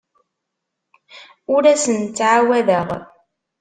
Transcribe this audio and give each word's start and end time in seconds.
Ur 1.53 1.63
asen-ttɛawadeɣ. 1.73 2.87